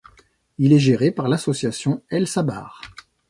[0.57, 2.81] Il est géré par l’association El-Sabar.